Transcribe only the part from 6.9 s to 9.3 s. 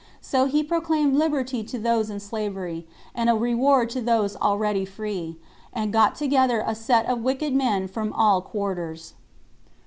of wicked men from all quarters.